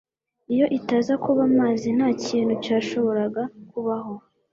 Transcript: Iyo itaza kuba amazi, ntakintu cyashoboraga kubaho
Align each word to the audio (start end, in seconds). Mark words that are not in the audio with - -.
Iyo 0.53 0.65
itaza 0.77 1.13
kuba 1.23 1.41
amazi, 1.49 1.87
ntakintu 1.97 2.53
cyashoboraga 2.63 3.43
kubaho 3.69 4.13